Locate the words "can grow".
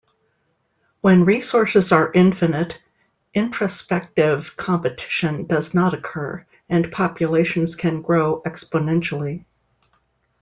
7.75-8.41